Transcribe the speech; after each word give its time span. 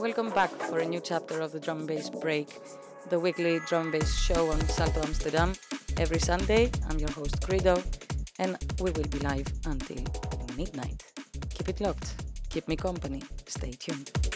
Welcome 0.00 0.30
back 0.30 0.50
for 0.50 0.78
a 0.78 0.86
new 0.86 1.00
chapter 1.00 1.40
of 1.40 1.50
the 1.50 1.58
Drum 1.58 1.84
Bass 1.84 2.08
Break, 2.08 2.48
the 3.10 3.18
weekly 3.18 3.58
drum 3.66 3.90
bass 3.90 4.16
show 4.16 4.48
on 4.48 4.60
Salto 4.68 5.00
Amsterdam. 5.02 5.54
Every 5.96 6.20
Sunday, 6.20 6.70
I'm 6.88 7.00
your 7.00 7.10
host 7.10 7.42
Credo, 7.42 7.82
and 8.38 8.56
we 8.80 8.92
will 8.92 9.08
be 9.08 9.18
live 9.18 9.48
until 9.66 10.04
midnight. 10.56 11.02
Keep 11.50 11.68
it 11.70 11.80
locked, 11.80 12.14
keep 12.48 12.68
me 12.68 12.76
company, 12.76 13.22
stay 13.46 13.72
tuned. 13.72 14.27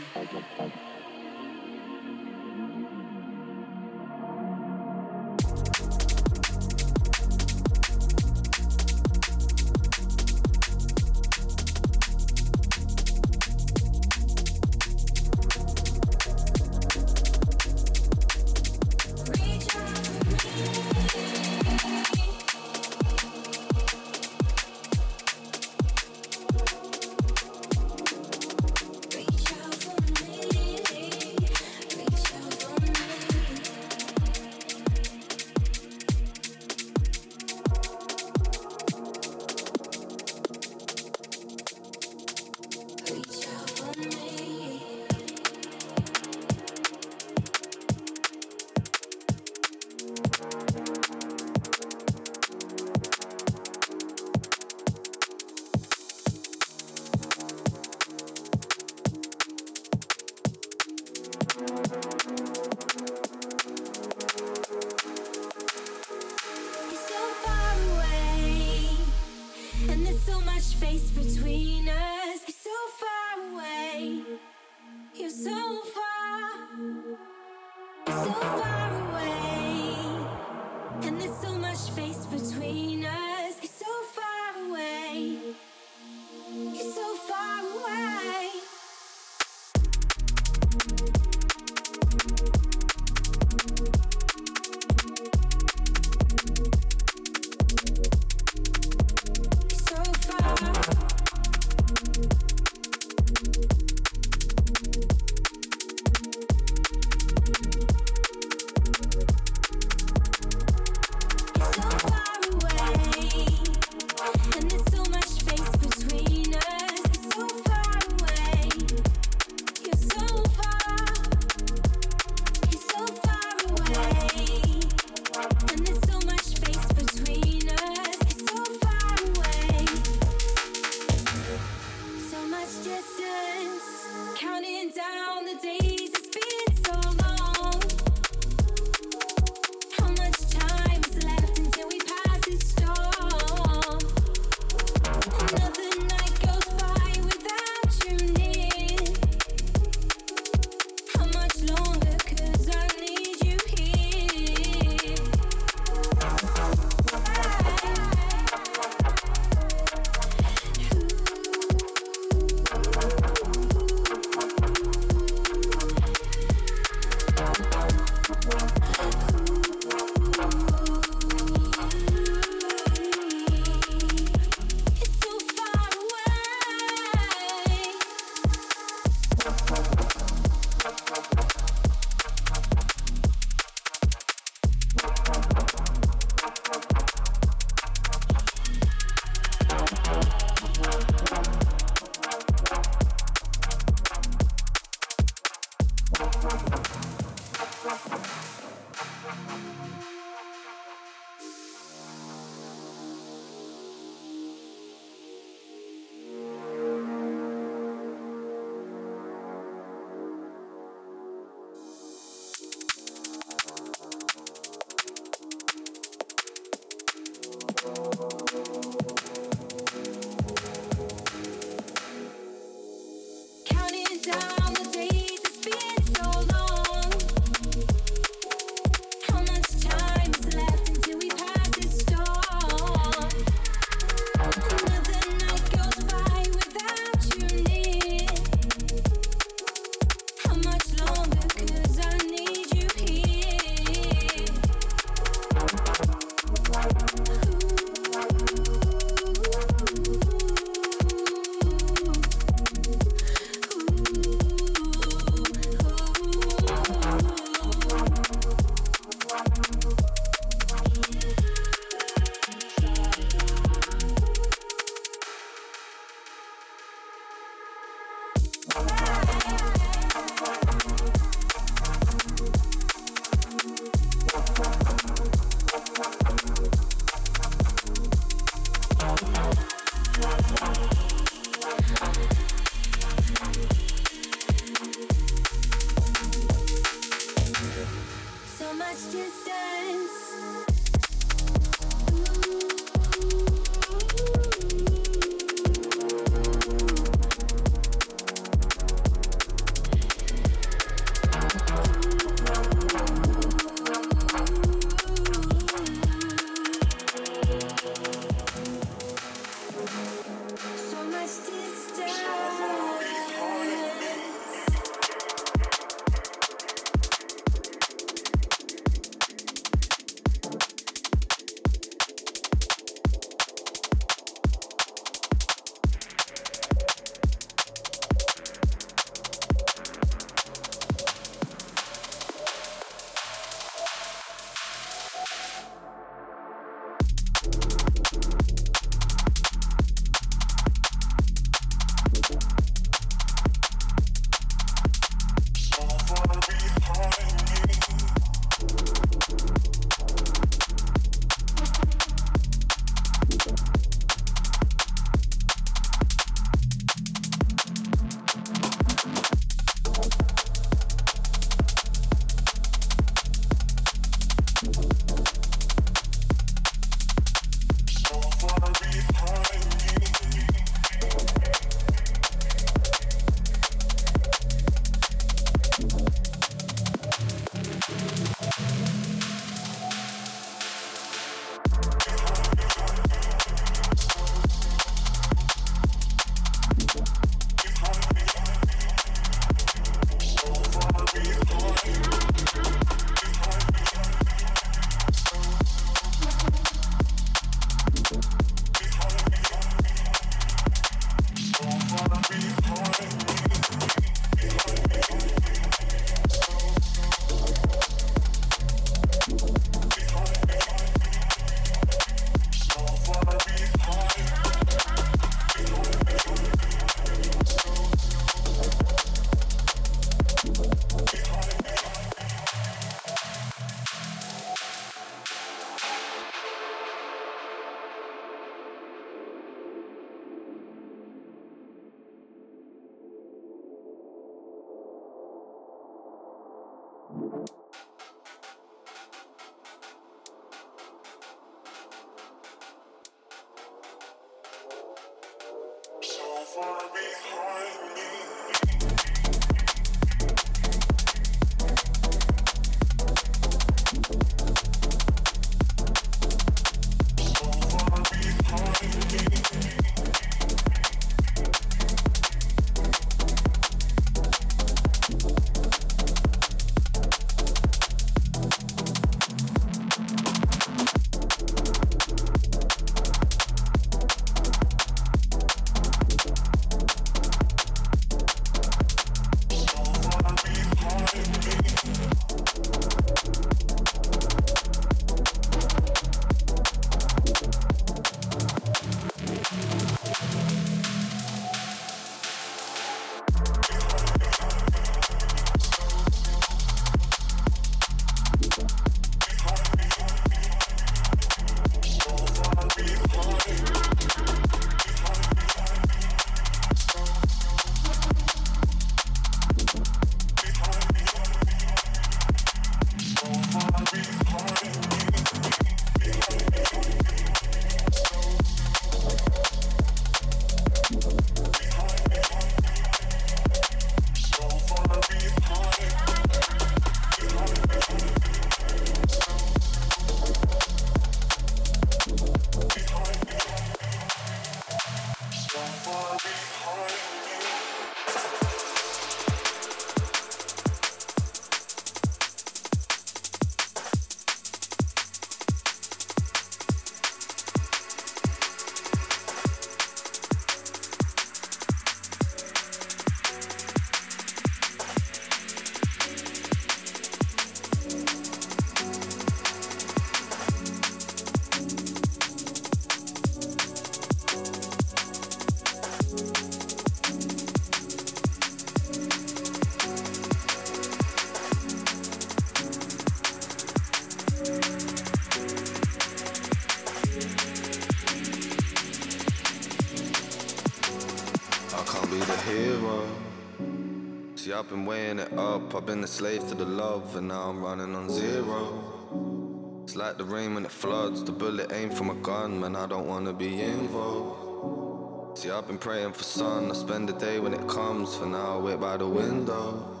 Been 584.71 584.85
weighing 584.85 585.19
it 585.19 585.33
up. 585.37 585.75
I've 585.75 585.85
been 585.85 586.01
a 586.01 586.07
slave 586.07 586.47
to 586.47 586.55
the 586.55 586.63
love, 586.63 587.17
and 587.17 587.27
now 587.27 587.49
I'm 587.49 587.61
running 587.61 587.93
on 587.93 588.09
zero. 588.09 589.83
It's 589.83 589.97
like 589.97 590.17
the 590.17 590.23
rain 590.23 590.55
when 590.55 590.63
it 590.63 590.71
floods. 590.71 591.25
The 591.25 591.33
bullet 591.33 591.73
aimed 591.73 591.93
from 591.93 592.09
a 592.09 592.15
gun, 592.15 592.61
man. 592.61 592.77
I 592.77 592.87
don't 592.87 593.05
wanna 593.05 593.33
be 593.33 593.61
involved. 593.61 595.37
See, 595.37 595.51
I've 595.51 595.67
been 595.67 595.77
praying 595.77 596.13
for 596.13 596.23
sun. 596.23 596.71
I 596.71 596.73
spend 596.73 597.09
the 597.09 597.13
day 597.13 597.39
when 597.39 597.53
it 597.53 597.67
comes. 597.67 598.15
For 598.15 598.25
now, 598.25 598.59
I 598.59 598.61
wait 598.61 598.79
by 598.79 598.95
the 598.95 599.07
window. 599.07 600.00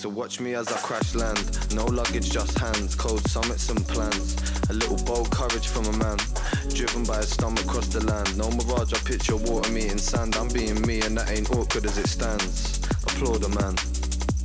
So 0.00 0.08
watch 0.08 0.40
me 0.40 0.54
as 0.54 0.66
I 0.72 0.78
crash 0.78 1.14
land. 1.14 1.74
No 1.74 1.84
luggage, 1.84 2.30
just 2.30 2.58
hands. 2.58 2.94
Cold 2.94 3.20
summits 3.28 3.68
and 3.68 3.86
plans. 3.86 4.34
A 4.70 4.72
little 4.72 4.96
bold 4.96 5.30
courage 5.30 5.68
from 5.68 5.84
a 5.84 5.92
man. 5.98 6.16
Driven 6.72 7.04
by 7.04 7.18
his 7.18 7.28
stomach 7.28 7.62
across 7.66 7.88
the 7.88 8.02
land. 8.06 8.34
No 8.38 8.48
mirage, 8.48 8.94
I 8.94 8.98
picture 9.04 9.36
water 9.36 9.70
meeting 9.70 9.98
sand. 9.98 10.36
I'm 10.36 10.48
being 10.48 10.80
me, 10.86 11.02
and 11.02 11.18
that 11.18 11.30
ain't 11.30 11.50
awkward 11.50 11.84
as 11.84 11.98
it 11.98 12.08
stands. 12.08 12.80
Applaud 13.02 13.44
a 13.44 13.50
man. 13.50 13.76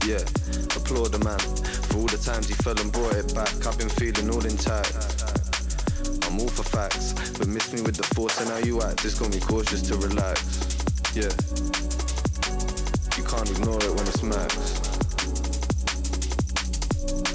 Yeah, 0.03 0.27
applaud 0.75 1.15
a 1.15 1.23
man. 1.23 1.39
For 1.87 1.99
all 1.99 2.11
the 2.11 2.19
times 2.19 2.49
he 2.49 2.53
fell 2.55 2.77
and 2.77 2.91
brought 2.91 3.15
it 3.15 3.33
back. 3.33 3.65
I've 3.65 3.79
been 3.79 3.87
feeling 3.87 4.27
all 4.35 4.43
intact. 4.43 4.91
I'm 6.27 6.37
all 6.37 6.51
for 6.51 6.67
facts, 6.67 7.13
but 7.39 7.47
miss 7.47 7.71
me 7.71 7.79
with 7.81 7.95
the 7.95 8.03
force 8.11 8.41
and 8.41 8.49
how 8.49 8.57
you 8.57 8.81
act. 8.81 9.03
Just 9.03 9.21
got 9.21 9.31
me 9.31 9.39
cautious 9.39 9.83
to 9.83 9.95
relax. 9.95 10.59
Yeah, 11.15 11.31
you 13.15 13.23
can't 13.23 13.49
ignore 13.55 13.79
it 13.79 13.95
when 13.95 14.03
it's 14.03 14.21
max. 14.21 14.84
Thank 17.07 17.29
you. 17.29 17.34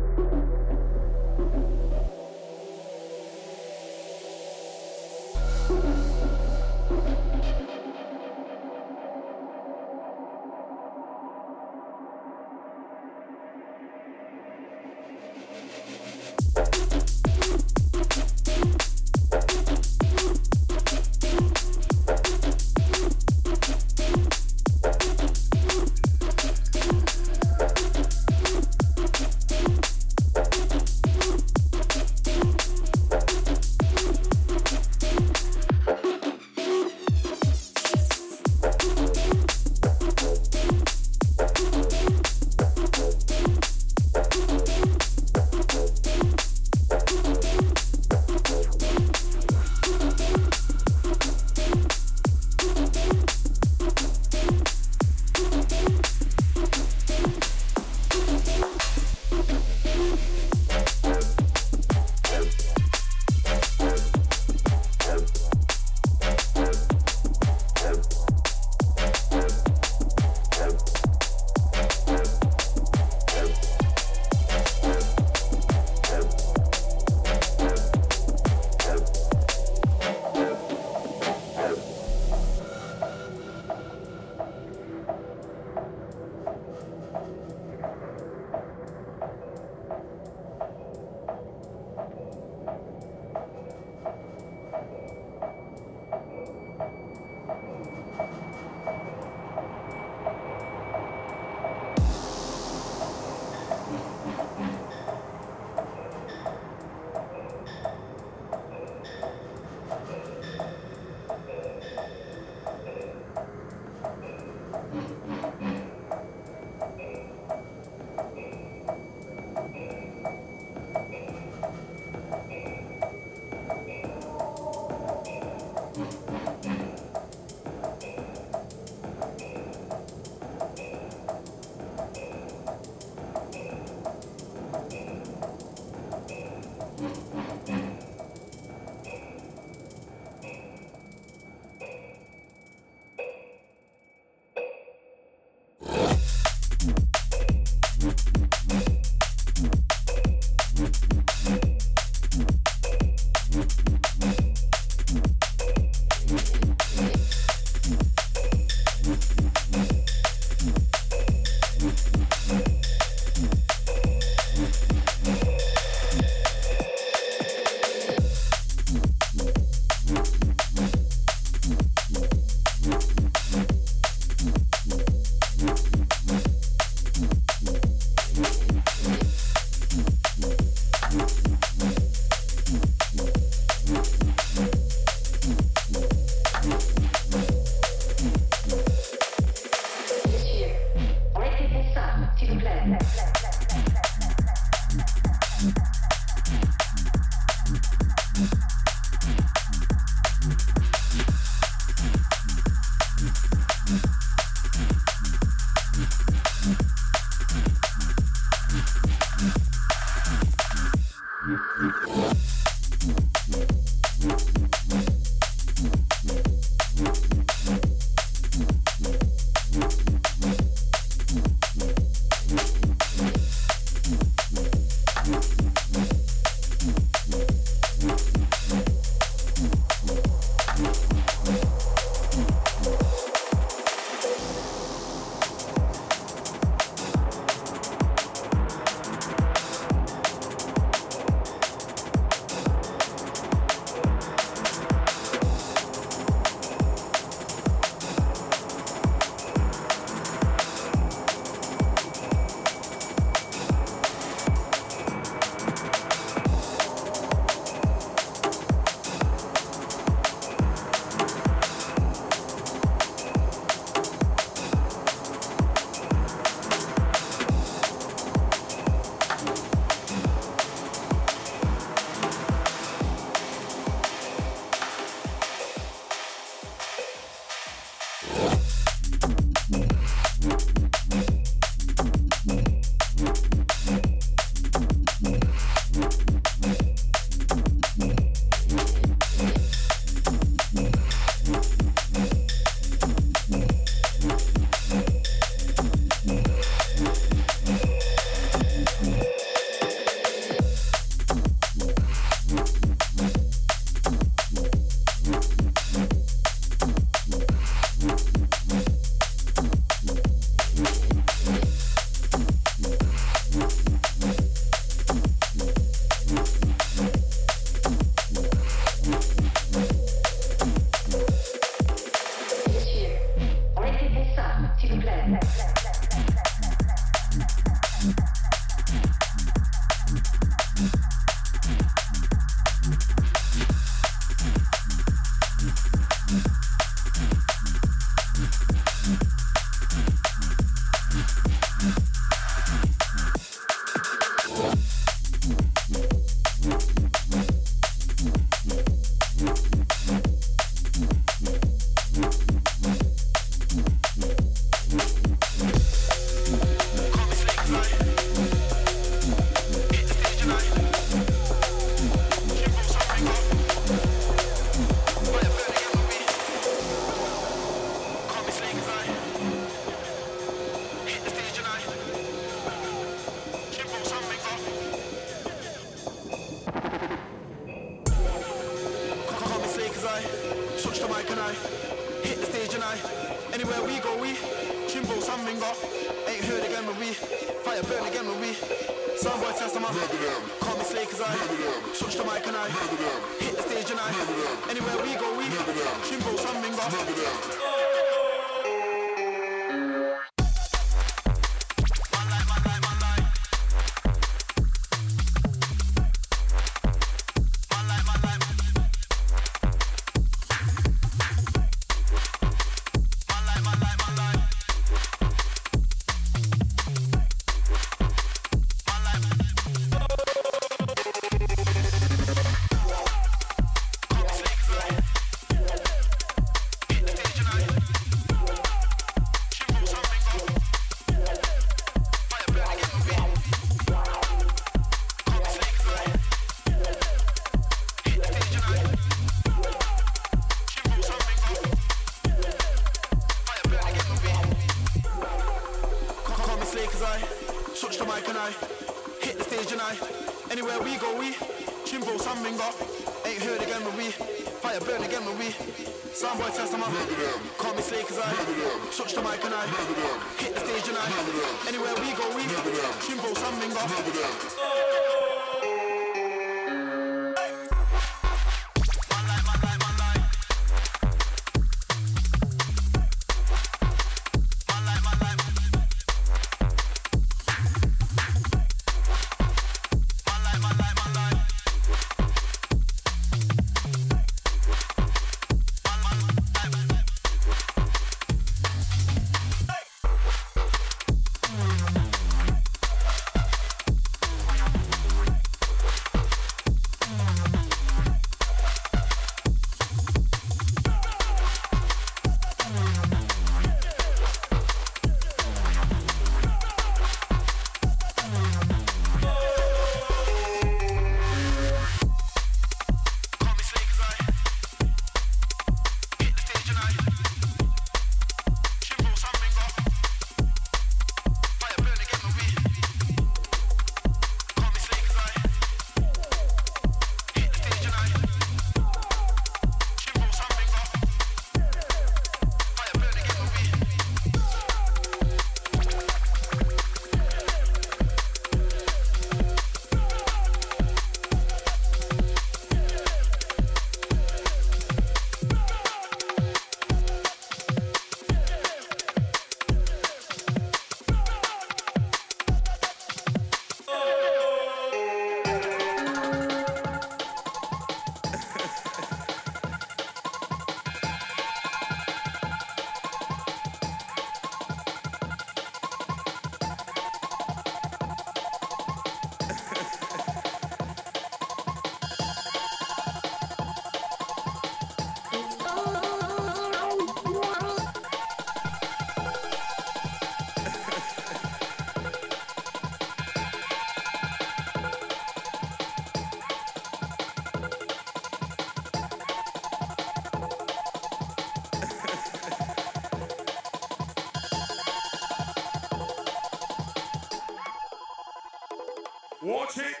watching. 599.51 600.00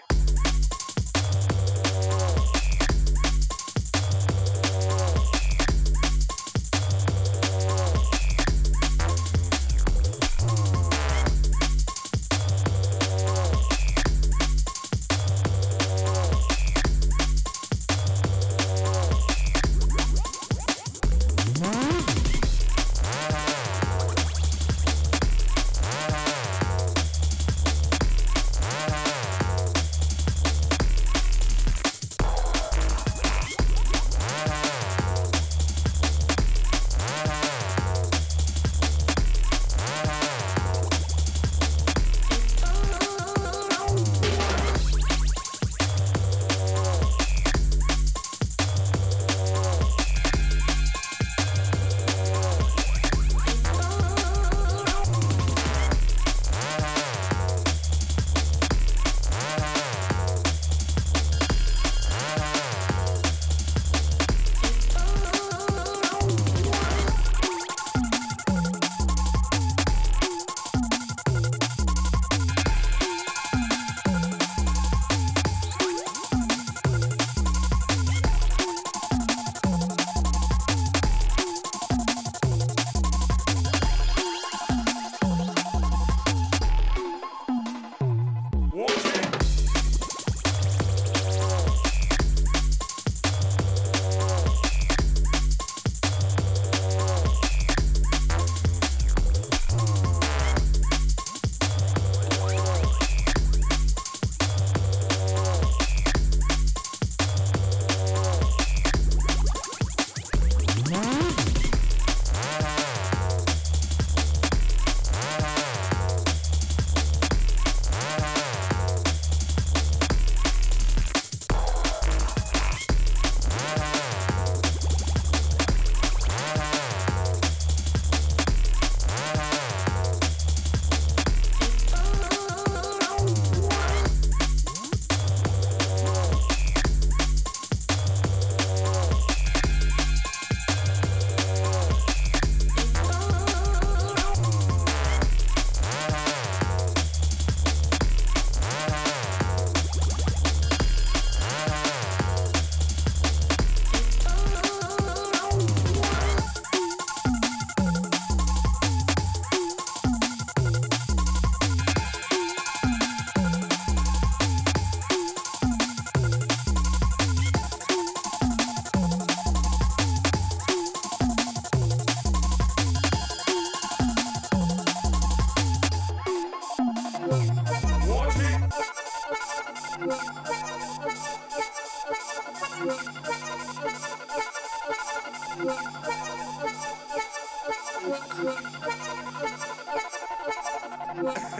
Thank 191.23 191.50